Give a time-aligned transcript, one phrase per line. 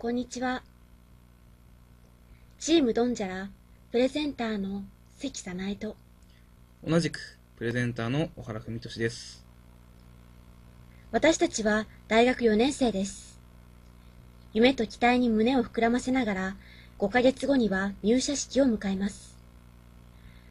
[0.00, 0.62] こんにちは。
[2.58, 3.50] チームドンジャラ、
[3.92, 4.82] プレゼンターの
[5.18, 5.94] 関早苗と、
[6.82, 9.44] 同じくプレゼンターの小原文俊です。
[11.12, 13.38] 私たちは大学4年生です。
[14.54, 16.56] 夢と期待に胸を膨らませながら、
[16.98, 19.36] 5ヶ月後には入社式を迎えます。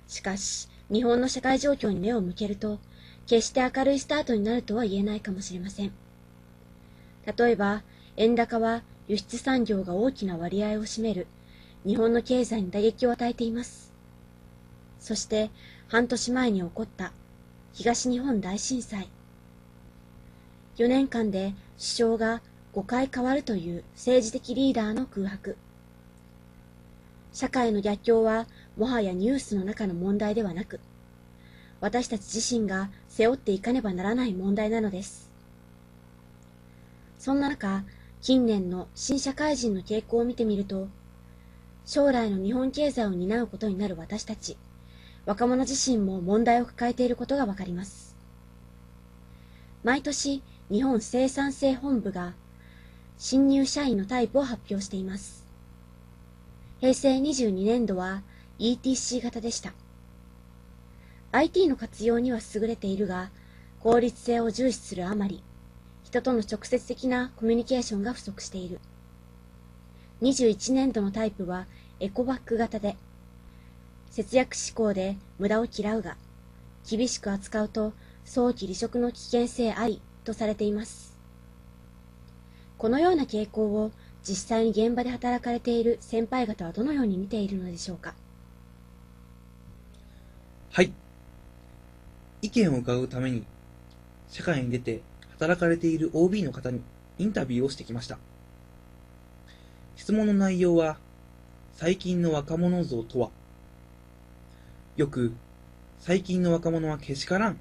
[0.08, 2.78] しかし、日本の社会状況に目を向けると、
[3.26, 5.92] 決して明るいスタートになるとは言えないかもしれません。
[7.36, 7.82] 例えば、
[8.16, 11.26] 円高は輸出産業が大きな割合を占める
[11.84, 13.92] 日本の経済に打撃を与えています。
[15.00, 15.50] そして、
[15.88, 17.12] 半年前に起こった
[17.74, 19.10] 東日本大震災。
[20.78, 22.42] 4年間で首相が
[22.76, 25.58] 5回変わるという政治的リーダーの空白。
[27.34, 28.46] 社会の逆境は
[28.78, 30.80] もはやニュースの中の問題ではなく、
[31.82, 35.32] 私たち自身が背負っていかねばならない問題なのです。
[37.18, 37.84] そんな中、
[38.22, 40.90] 近年の新社会人の傾向を見てみると、
[41.86, 44.58] 将来の日本経済を担うことになる私たち、
[45.26, 48.18] 若者自身も問題を抱えていることがわかります。
[49.84, 52.34] 毎年、日本生産性本部が
[53.18, 55.46] 新入社員のタイプを発表しています。
[56.82, 58.24] 平成22年度は
[58.60, 59.74] ETC 型でした。
[61.32, 63.30] IT の活用には優れているが、
[63.80, 65.42] 効率性を重視するあまり、
[66.10, 68.80] 人との直接的なコミュニケーションが不足している。
[70.24, 71.68] 21年度のタイプは
[72.00, 72.98] エコバッグ型で、
[74.10, 76.18] 節約志向で無駄を嫌うが、
[76.90, 77.94] 厳しく扱うと
[78.26, 81.16] 早期離職の危険性ありとされています。
[82.80, 83.92] このような傾向を
[84.24, 88.16] 実際に現場で働かれている先輩方はどのように見ているのでしょうか？
[90.72, 90.92] はい。
[92.42, 93.46] 意見を伺うために、
[94.28, 95.02] 社会に出て
[95.40, 96.82] 働かれている OB の方に
[97.18, 98.18] インタビューをしてきました。
[99.96, 100.98] 質問の内容は、
[101.76, 103.30] 最近の若者像とは
[105.00, 105.32] よく、
[106.00, 107.60] 最近の若者はけしからん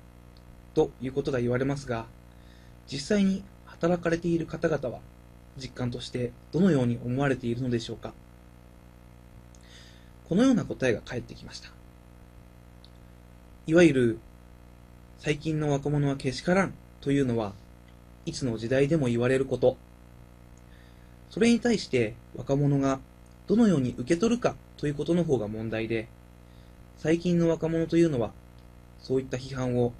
[0.74, 2.06] ということが言われますが、
[2.90, 4.98] 実際に働かれている方々は、
[5.56, 8.12] 実感としてどのように思われているのでしょうか。
[10.28, 11.70] このような答えが返ってきました。
[13.68, 14.18] いわゆる、
[15.20, 17.52] 最近の若者はけしからんというのは、
[18.28, 19.78] いつの時代でも言われること。
[21.30, 23.00] それに対して若者が
[23.46, 26.08] どのように受け取るかということの方が問題で、
[26.98, 28.32] 最近の若者というのは、
[29.00, 29.94] そういった批判を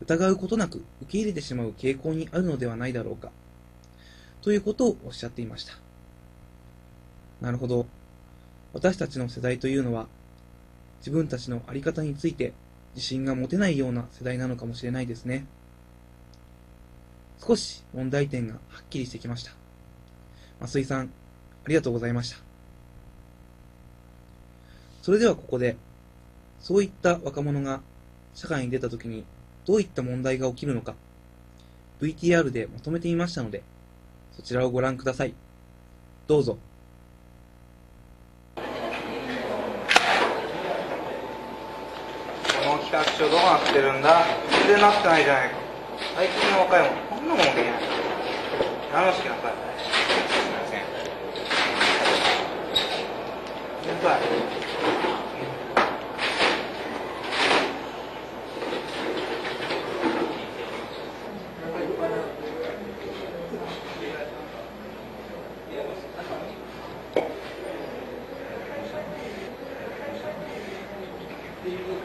[0.00, 3.30] 疑うことなく受け入れてしまう傾向にあるのではないだろうか、
[4.40, 5.74] ということをおっしゃっていました。
[7.40, 7.86] なるほど。
[8.72, 10.06] 私たちの世代というのは、
[11.00, 12.52] 自分たちのあり方について
[12.94, 15.46] 自信が持てないような世代なのかもしれないですね。
[17.46, 19.52] 少し問題点がはっきりしてきました。
[20.66, 21.10] 増井さん、
[21.64, 22.36] ありがとうございました。
[25.02, 25.76] それではここで、
[26.60, 27.80] そういった若者が
[28.34, 29.24] 社会に出た時に
[29.66, 30.94] どういった問題が起きるのか、
[32.00, 33.62] VTR でまとめてみましたので、
[34.36, 35.34] そちらをご覧ください。
[36.26, 36.58] どうぞ。
[38.54, 38.62] こ
[42.76, 44.24] の企画書どうなってるんだ？
[44.50, 45.56] 全然なってないじゃないか
[46.14, 47.82] 最近の若いもんこんなもんできない
[48.92, 50.82] 楽しくなさいすいません
[53.84, 54.18] 先輩は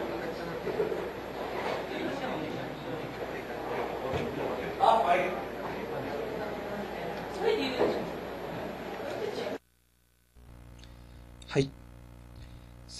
[0.01, 0.04] い。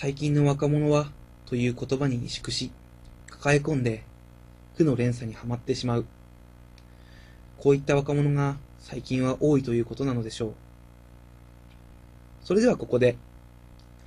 [0.05, 1.07] 最近の若者は、
[1.47, 2.69] という言葉に萎縮し、
[3.27, 4.03] 抱え込んで、
[4.75, 6.05] 負の連鎖にはまってしまう。
[7.57, 10.53] こういった若者が最近は多いということなのでしょう。
[12.43, 13.17] それではここで、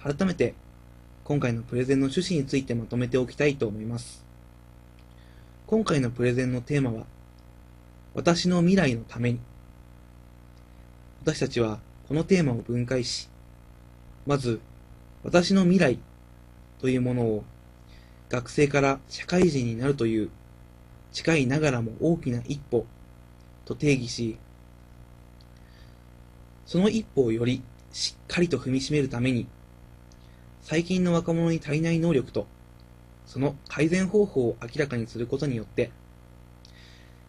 [0.00, 0.54] 改めて、
[1.24, 4.24] 今回のプレゼンの趣旨についてまとめておきたいと思います。
[5.66, 7.06] 今回のプレゼンのテーマは、
[8.14, 9.40] 私の未来のために。
[11.24, 13.28] 私たちはこのテーマを分解し、
[14.28, 14.60] まず、
[15.24, 15.98] 私の未来
[16.80, 17.44] というものを
[18.28, 20.30] 学生から社会人になるという
[21.12, 22.86] 近いながらも大きな一歩
[23.64, 24.38] と定義し、
[26.66, 27.62] その一歩をより
[27.92, 29.46] しっかりと踏みしめるために、
[30.62, 32.46] 最近の若者に足りない能力と、
[33.26, 35.90] その改善方法を明らかにすることによって、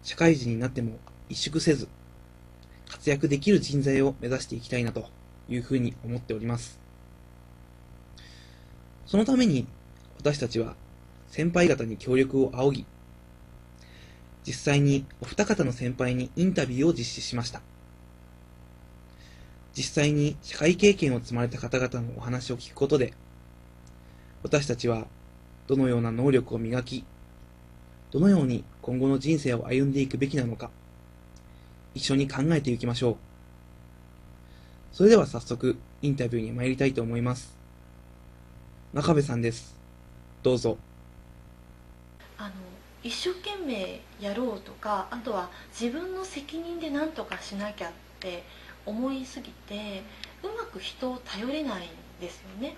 [0.04, 0.98] 社会人になっても
[1.30, 1.88] 萎縮せず、
[2.90, 5.08] 活躍できる人材を目指していきたいなと
[5.48, 6.79] いうふうに思っております。
[9.10, 9.66] そのために
[10.20, 10.76] 私たちは
[11.30, 12.86] 先輩方に協力を仰ぎ、
[14.46, 17.64] 実際にお二方の先輩にインタビューを実施しました。
[19.76, 23.16] 実際に社会経験を積まれた方々のお話を聞くことで、
[24.44, 25.08] 私たちは
[25.66, 27.04] どのような能力を磨き、
[28.12, 30.70] どのように今後の人生を歩んでいくべきなのか、
[31.96, 33.18] 一緒に考えていきましょう。
[34.92, 37.59] それでは早速、インタビューに参りたいと思います。
[38.92, 39.76] 真壁さんです。
[40.42, 40.76] どうぞ。
[42.40, 42.52] あの
[43.04, 48.44] 一生懸命やろうとかあとは自分の責任で何とかしなきゃって
[48.88, 50.02] 思いすぎて
[50.42, 51.90] うまく人を頼れないん
[52.20, 52.76] ですよね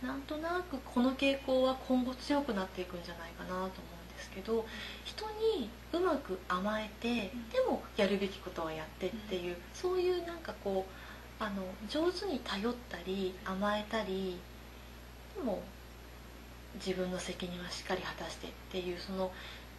[0.00, 3.68] なんとなくこの傾向は今後強くなっていくんじゃないかなと思うん
[4.16, 4.64] ですけど
[5.04, 5.24] 人
[5.58, 7.32] にうまく甘えてで
[7.68, 14.38] もやるべきことはやってっていうそういうなんかこうあの上手に頼ったり甘えたり
[15.44, 15.62] も
[16.74, 19.30] 自分の責任はしっかり果たしてっていうその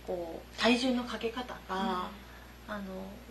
[0.06, 2.10] こう体重のかけ方が、
[2.68, 2.84] あの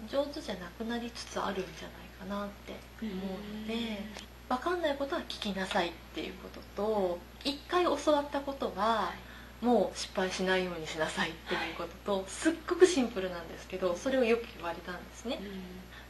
[0.08, 4.38] 上手じゃなくなりつつあるんじゃないかなって思うので。
[4.48, 9.12] 分かんないことは聞きなさいっていうことと一回教わったことは
[9.60, 15.38] もう失敗しないようにしなさいっていうこととすっごくシンプルなんですけどそれをよく言われたんですね、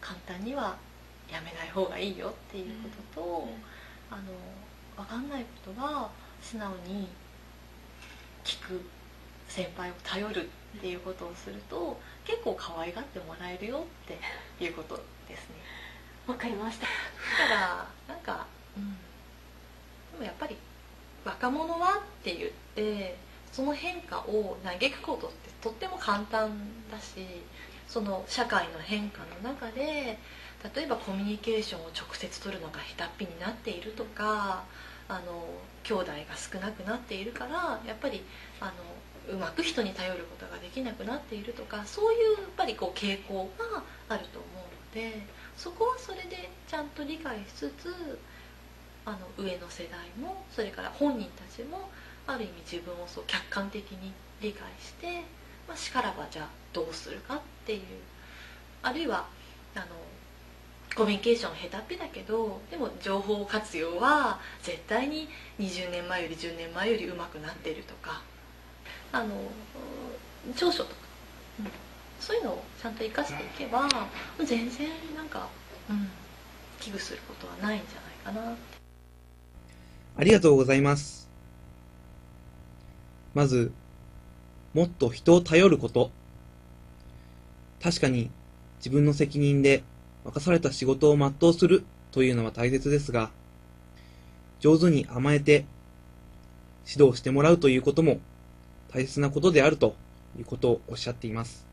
[0.00, 0.76] 簡単には
[1.32, 3.48] やめない方がいいよっていうことと、
[4.10, 4.22] あの
[4.98, 6.10] 分かんないことは
[6.42, 7.06] 素直に
[8.44, 8.82] 聞く
[9.48, 14.96] 先輩を頼るっていうことをすると結構可愛がってもらえるよっていうこと
[15.28, 15.54] ですね。
[16.26, 16.86] わかりました。
[16.86, 18.46] だからなんか、
[18.76, 18.92] うん、
[20.12, 20.56] でもやっぱり
[21.24, 23.16] 若者はって言って
[23.52, 26.50] その変化を嘆くことってとっても簡単
[26.90, 27.24] だし
[27.88, 30.18] その社会の変化の中で
[30.74, 34.64] 例えばコミュニケーションを直接取るのが下手っぴになっているとか
[35.08, 35.44] あの
[35.82, 38.22] 兄弟が少なくなっているからやっぱり
[38.60, 38.72] あの
[39.34, 45.22] うまく人に頼ることができなくなっているとかそういうやっぱりこう傾向があると思うので
[45.56, 48.18] そこはそれでちゃんと理解しつつ
[49.04, 51.88] あの上の世代もそれから本人たちも
[52.26, 55.22] ある意味自分をそう客観的に理解して、
[55.66, 57.80] まあ、しからばじゃあどうするかっていう
[58.82, 59.26] あるいは
[59.74, 59.86] あの
[60.98, 65.28] コミュニケーション下手っぴだけどでも情報活用は絶対に
[65.60, 68.20] 20年前より10年前より上手くなってるとか
[69.12, 69.28] あの
[70.56, 70.96] 長所とか、
[71.60, 71.66] うん、
[72.18, 73.88] そういうのをちゃんと生かしていけば
[74.44, 75.48] 全然なんか、
[75.88, 76.08] うん、
[76.80, 78.60] 危惧することはないんじゃないかなって。
[80.16, 81.28] ありがとうございます。
[83.34, 83.70] まず
[84.74, 86.10] もっと人を頼ること。
[87.80, 88.32] 確かに
[88.78, 89.84] 自分の責任で
[90.24, 93.30] 任された仕事を全うするというのは大切ですが、
[94.60, 95.66] 上手に甘えて
[96.86, 98.20] 指導してもらうということも
[98.90, 99.94] 大切なことであると
[100.38, 101.66] いうことをおっしゃっています。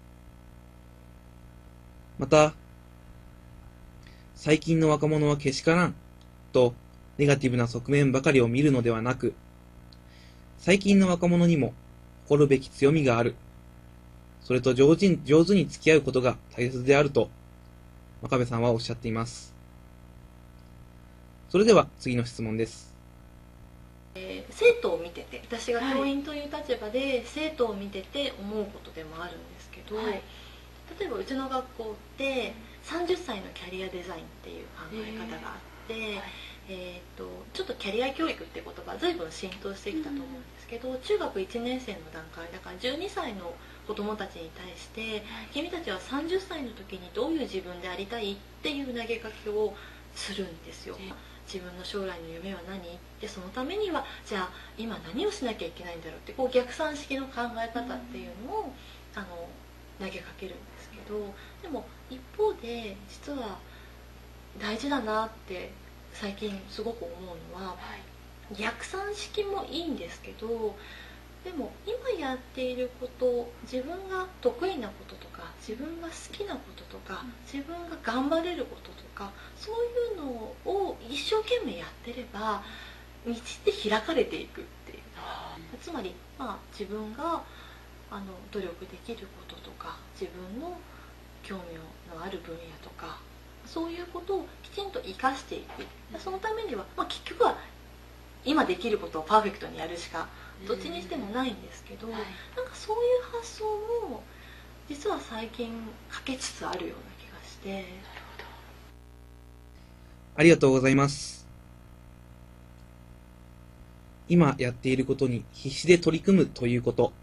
[2.18, 2.54] また、
[4.36, 5.96] 最近の若者はけしからん
[6.52, 6.74] と
[7.18, 9.34] ネガティブな側面ばかりを見るのではなく、
[10.58, 11.74] 最近の若者にも
[12.26, 13.36] 誇るべき強みがある。
[14.42, 15.18] それと上手に
[15.68, 17.30] 付き合うことが大切であると
[18.22, 19.54] 真壁さんはおっしゃっています。
[21.50, 22.94] それでは次の質問です。
[24.16, 30.06] えー、生徒を見てて私が教員という立場で生徒を見てて思うことでもあるんですけど、はい、
[31.00, 32.54] 例えばうちの学校って
[32.86, 36.24] 30歳のキャリアデザインっていう考え方があって、えーはい
[36.68, 43.54] えーと、ちょっとキャリア教育って言葉随分浸透してきたと思うんですけど、うん、中学1年生の段階だから12歳の
[43.88, 49.74] 子供たちに対して、君たちは30歳の時にどういう自分でありたいっていう投げかけを
[50.16, 50.98] するんですよ。
[51.46, 52.82] 自分の将来の夢は何？
[53.22, 58.74] でそのためにはじゃあ今何をしなきゃいけないんだろうってこう逆算式の考え方っていうのを、
[59.14, 59.48] あの
[60.00, 63.60] 投げかけるんですけどでも一方で実は
[64.60, 65.72] 大事だなって
[66.16, 67.76] 最近すごく思うのは、
[68.58, 70.76] 逆算式もいいんですけど
[71.44, 79.76] でも今やっていること自分が得意なこととか自分が好きなこととか自分が頑張れることとかそう
[80.14, 82.62] いうのを一生懸命やってれば
[83.26, 85.02] 道って開かれていくっていう。
[85.82, 87.42] つまり、まあ、自分が
[88.12, 90.78] あの努力できることとか自分の
[91.44, 93.20] 興味のある分野とか
[93.66, 96.20] そういうことをきちんと生かしていく。
[96.20, 97.58] そのためには、まあ、結局は
[98.46, 100.28] 今できることをパーフェクトにやるしか
[100.68, 102.24] どっちにしてもないんですけど、なんか
[102.74, 103.66] そういう発想
[104.08, 104.24] も
[104.88, 105.72] 実は最近
[106.10, 107.86] 欠けつつあるような気がして。
[110.38, 111.48] ありがとうございます。
[114.28, 117.14] 今やっていることに必死で取り組むということ。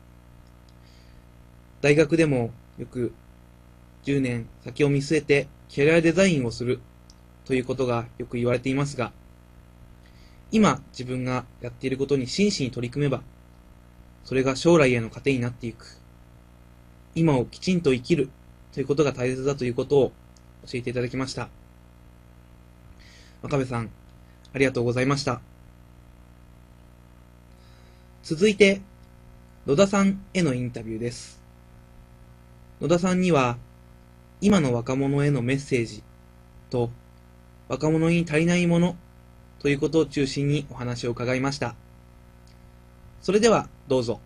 [1.81, 3.13] 大学でもよく
[4.05, 6.81] 10年先を見据えてキャリアデザインをする
[7.47, 9.11] ということがよく言われていますが、
[10.51, 13.23] 今自分がやっていることに真摯に取り組めば、
[14.27, 15.97] それが将来への糧になっていく。
[17.15, 18.29] 今をきちんと生きる
[18.75, 20.13] ということが大切だということを
[20.67, 21.49] 教えていただきました。
[23.43, 23.89] 真壁さん、
[24.53, 25.41] ありがとうございました。
[28.25, 28.83] 続いて、
[29.67, 31.41] 野田さんへのインタビューです。
[32.83, 33.57] 野田さんには、
[34.43, 36.03] 今の若者へのメッセージ
[36.69, 36.91] と、
[37.69, 38.97] 若者に足りないもの
[39.61, 41.77] ということを中心にお話を伺いました。
[43.23, 44.19] それでは、どうぞ。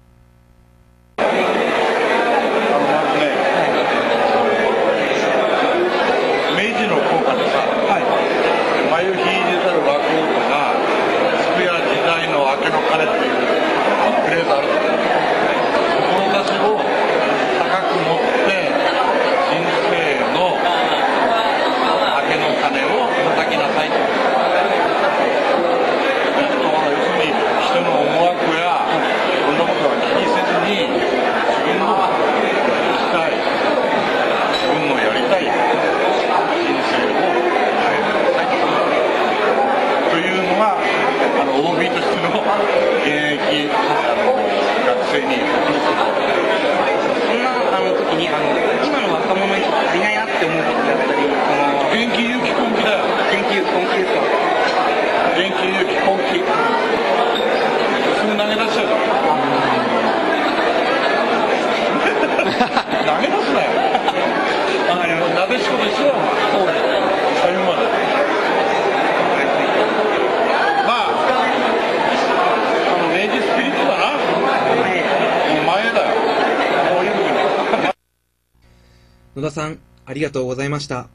[1.18, 1.37] あのま
[3.12, 3.28] ずね、
[6.56, 7.61] 明治の効果でさ、
[8.90, 9.20] 眉引いて
[9.66, 10.16] たる若者
[10.49, 10.73] が、
[11.44, 13.37] スクエア時代の明けの鐘っていう
[14.25, 14.96] フレーズあるんですよ。
[16.08, 16.80] 志を
[17.61, 18.64] 高く持って、
[19.46, 20.56] 人生の
[22.16, 23.04] 明けの鐘を
[23.37, 23.94] 叩きなさいと。
[26.87, 27.28] 要するに
[27.66, 28.85] 人の思惑や
[29.46, 33.37] そんなことは気にせずに自分のしたい
[34.52, 38.52] 自分のやりたい人生を変えてください
[40.11, 42.28] というのがあの OB としての
[43.02, 45.40] 現役あの学生に
[47.26, 48.44] そんなあの時にあの
[48.85, 54.20] 今の若者に足りないなって思うことだったりその元気勇気根気だよ研究根気ですか
[55.37, 56.46] 元気勇気根気
[58.16, 59.00] すぐ投げ出しちゃうから
[63.06, 63.68] 投げ出すなよ
[64.88, 66.04] あのなでしこでしょ
[67.42, 67.80] 最後まで
[70.87, 71.12] まあ
[72.88, 74.18] あの明治スピリットだなも
[75.61, 76.11] う前だよ
[76.88, 77.87] こういうふうに
[79.37, 81.09] 野田さん、ありがとうございました。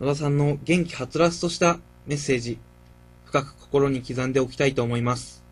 [0.00, 2.58] 野田さんの元気はつらつとしたメッセージ、
[3.26, 5.44] 深く心に刻んでおきたいと思います。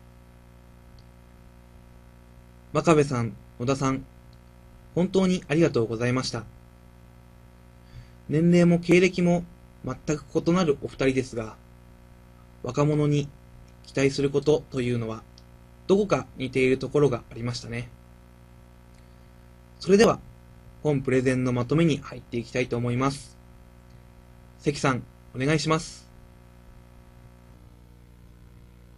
[2.73, 4.03] 真壁さん、野田さん、
[4.95, 6.43] 本当にありがとうございました。
[8.27, 9.43] 年齢も経歴も
[9.85, 11.55] 全く異なるお二人ですが、
[12.63, 13.29] 若者に
[13.85, 15.21] 期待することというのは、
[15.85, 17.89] どこか似ているところがありましたね。
[19.79, 20.19] それでは、
[20.83, 23.37] 本プレゼンのまとめに入っていきたいと思います。
[24.59, 26.09] 関さん、お願いします。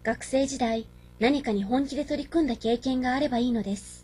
[0.03, 0.87] 学生時代、
[1.19, 4.03] 何かに本気で取り組んだ経験があればいいのです。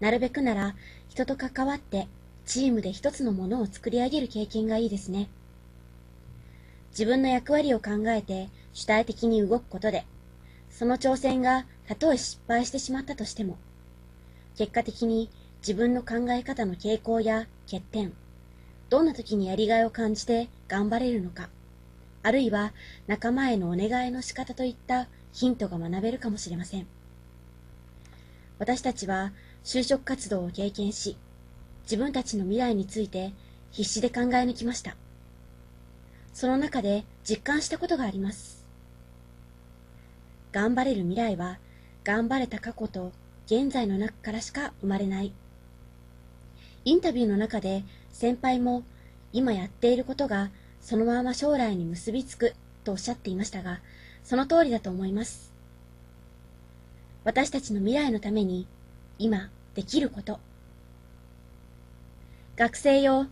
[0.00, 0.74] なるべくなら、
[1.08, 2.08] 人と関わって、
[2.44, 5.28] チームで一つのものを作り上げる経験がいいですね。
[6.90, 10.04] 自分の役割を考えて主体的に動くことで、
[10.70, 13.58] その挑戦がたとえ失敗してしまったとしても、
[14.56, 18.12] 結果的に自分の考え方の傾向や欠点、
[18.90, 21.48] どんな時にやりがいを感じて頑張れるのか、
[22.22, 22.72] あるいは
[23.06, 26.86] 仲間へのお願いの仕方といったヒントが学べるかもしれません。
[28.58, 29.32] 私たちは
[29.64, 31.16] 就職活動を経験し、
[31.82, 33.32] 自分たちの未来について
[33.70, 34.96] 必死で考え抜きました。
[36.32, 38.64] その中で実感したことがあります。
[40.52, 41.58] 頑張れる未来は、
[42.04, 43.12] 頑張れた過去と
[43.46, 45.32] 現在の中からしか生まれない。
[46.88, 48.82] インタビューの中で先輩も
[49.34, 50.48] 今やっていることが
[50.80, 53.80] そのまま将来に結びつくとおっしゃっていましたが、
[54.24, 55.52] その通りだと思います。
[57.24, 58.66] 私たちの未来のために
[59.18, 60.40] 今できること。
[62.56, 63.26] 学生よ、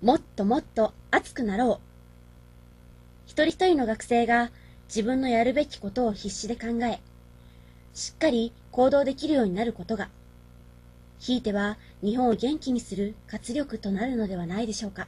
[0.00, 1.86] もっともっと熱くなろう。
[3.26, 4.52] 一人一人の学生が
[4.86, 7.00] 自分のやるべきことを必死で考え、
[7.94, 10.08] しっかり行動できるようになることが、
[11.22, 15.06] ひいては日本を元気にする活力となるのではないでしょうか。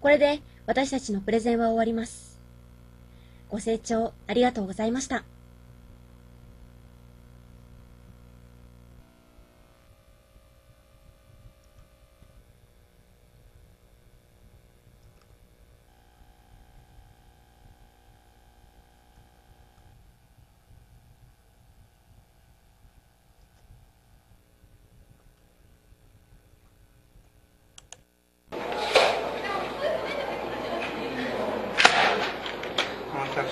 [0.00, 2.38] これで私たちのプレゼンは終わります。
[3.48, 5.24] ご清聴ありがとうございました。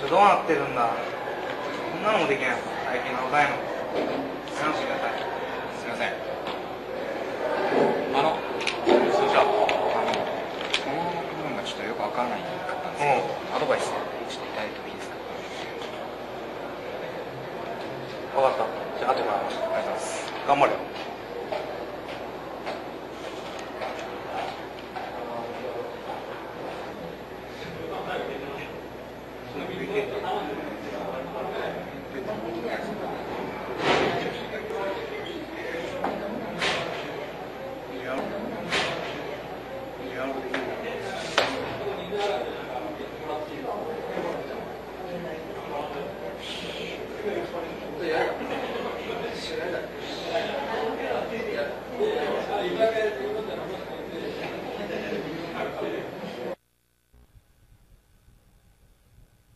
[0.08, 0.86] どうなってるんだ。
[0.86, 2.58] こんなのもできないの。
[2.86, 3.56] 最近の若いの。
[4.56, 5.20] 話してください
[5.78, 6.14] すみません。
[8.14, 8.38] あの、
[8.86, 9.66] それじゃあ、あのこ
[11.44, 11.50] の
[12.10, 13.10] からないかったんですけ
[13.52, 13.84] ど、アドバイス
[14.30, 15.16] していただいてもいいですか？
[18.34, 18.64] 分かった。
[18.98, 19.36] じゃあ後から。
[19.36, 20.32] ありがとうございます。
[20.48, 20.78] 頑張れよ